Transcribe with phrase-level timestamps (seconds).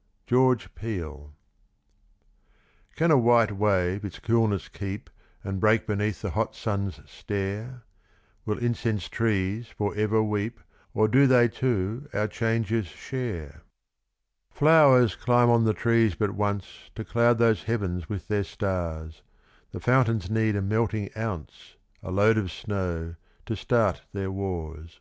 [0.26, 1.34] •—George Peele.
[2.96, 5.10] Can a white wave its coolness keep
[5.44, 7.82] And break beneath the hot sun's stare;
[8.46, 10.58] Will incense trees for ever weep,
[10.94, 16.88] Or do they, too, our changes share i Flowers climb on the trees but once
[16.94, 19.20] To cloud those Heavens with their stars;
[19.72, 25.00] The fountains need a melting ounce, A load of snow, to start their wars.